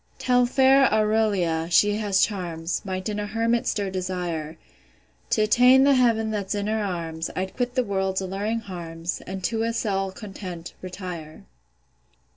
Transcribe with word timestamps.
Tell 0.17 0.47
fair 0.47 0.91
AURELIA, 0.91 1.67
she 1.69 1.97
has 1.97 2.25
charms, 2.25 2.81
Might 2.83 3.07
in 3.07 3.19
a 3.19 3.27
hermit 3.27 3.67
stir 3.67 3.91
desire. 3.91 4.57
T' 5.29 5.43
attain 5.43 5.83
the 5.83 5.93
heav'n 5.93 6.31
that's 6.31 6.55
in 6.55 6.65
her 6.65 6.83
arms, 6.83 7.29
I'd 7.35 7.55
quit 7.55 7.75
the 7.75 7.83
world's 7.83 8.19
alluring 8.19 8.61
harms, 8.61 9.21
And 9.27 9.43
to 9.43 9.61
a 9.61 9.73
cell 9.73 10.11
content, 10.11 10.73
retire. 10.81 11.43